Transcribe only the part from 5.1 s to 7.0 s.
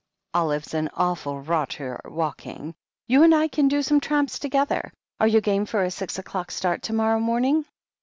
Are you game for a six o'clock start to